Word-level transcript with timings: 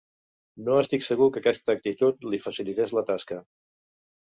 No 0.69 0.77
estic 0.83 1.05
segur 1.07 1.27
que 1.35 1.43
aquesta 1.43 1.77
actitud 1.79 2.27
li 2.33 2.41
facilités 2.47 2.97
la 3.01 3.07
tasca. 3.13 3.41